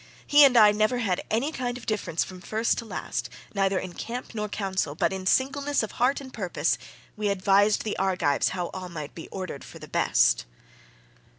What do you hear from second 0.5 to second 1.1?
I never